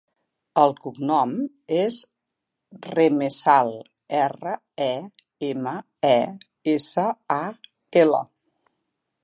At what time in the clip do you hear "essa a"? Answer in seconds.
6.77-7.41